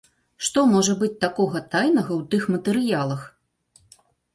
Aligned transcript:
Што 0.47 0.63
можа 0.75 0.95
быць 1.03 1.11
такога 1.25 1.63
тайнага 1.75 2.13
ў 2.19 2.29
тых 2.35 2.51
матэрыялах? 2.59 3.21